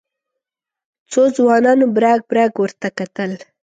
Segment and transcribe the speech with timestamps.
[1.11, 3.31] څو ځوانانو برګ برګ ورته کتل.